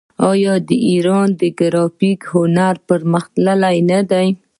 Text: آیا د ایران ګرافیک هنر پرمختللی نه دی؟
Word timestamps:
آیا 0.31 0.53
د 0.67 0.69
ایران 0.89 1.29
ګرافیک 1.59 2.19
هنر 2.33 2.75
پرمختللی 2.87 3.77
نه 3.91 3.99
دی؟ 4.09 4.27